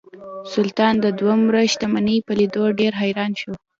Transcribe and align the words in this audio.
سلطان 0.53 0.93
د 1.03 1.05
دومره 1.21 1.59
شتمنۍ 1.71 2.17
په 2.27 2.31
لیدو 2.39 2.63
ډیر 2.79 2.93
حیران 3.01 3.31
شو. 3.41 3.53